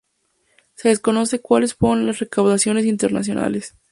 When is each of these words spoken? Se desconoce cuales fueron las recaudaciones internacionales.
Se 0.73 0.89
desconoce 0.89 1.41
cuales 1.41 1.75
fueron 1.75 2.07
las 2.07 2.17
recaudaciones 2.17 2.85
internacionales. 2.87 3.75